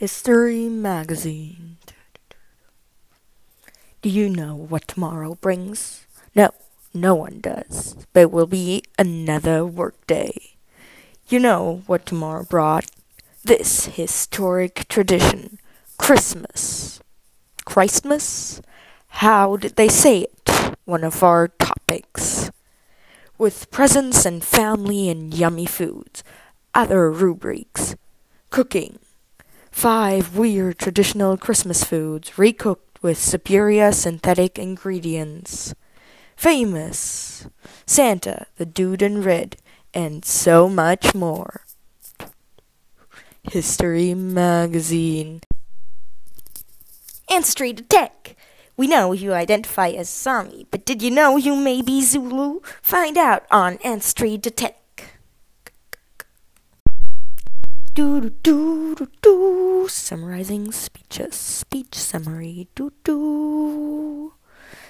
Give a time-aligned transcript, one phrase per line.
[0.00, 1.76] History Magazine.
[4.00, 6.06] Do you know what tomorrow brings?
[6.34, 6.52] No,
[6.94, 7.96] no one does.
[8.14, 10.32] But it will be another workday.
[11.28, 12.86] You know what tomorrow brought?
[13.44, 15.58] This historic tradition
[15.98, 17.00] Christmas.
[17.66, 18.62] Christmas?
[19.20, 20.76] How did they say it?
[20.86, 22.50] One of our topics.
[23.36, 26.24] With presents and family and yummy foods.
[26.74, 27.96] Other rubrics.
[28.48, 28.98] Cooking
[29.70, 35.74] Five weird traditional Christmas foods recooked with superior synthetic ingredients.
[36.36, 37.46] Famous
[37.86, 39.56] Santa, the Dude in Red,
[39.94, 41.62] and so much more.
[43.42, 45.40] History Magazine.
[47.30, 48.36] Ancestry Tech.
[48.76, 52.60] We know you identify as Sami, but did you know you may be Zulu?
[52.82, 54.76] Find out on Ancestry Tech.
[57.94, 59.39] Do do do do do.
[59.88, 61.34] Summarizing speeches.
[61.34, 62.68] Speech summary.
[62.74, 64.32] Do do.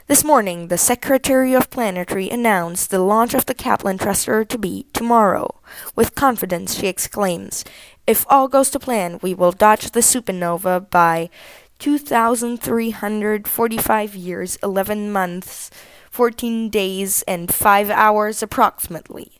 [0.06, 4.86] This morning, the Secretary of Planetary announced the launch of the Kaplan thruster to be
[4.92, 5.54] tomorrow.
[5.94, 7.64] With confidence, she exclaims,
[8.06, 11.30] If all goes to plan, we will dodge the supernova by
[11.78, 15.70] 2,345 years, 11 months,
[16.10, 19.39] 14 days, and 5 hours approximately